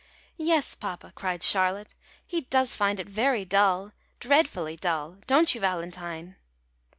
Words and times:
"Yes, 0.39 0.73
papa," 0.73 1.11
cried 1.13 1.43
Charlotte, 1.43 1.93
"he 2.25 2.41
does 2.41 2.73
find 2.73 2.99
it 2.99 3.07
very 3.07 3.45
dull 3.45 3.91
dreadfully 4.19 4.75
dull 4.75 5.17
don't 5.27 5.53
you, 5.53 5.61
Valentine?" 5.61 6.37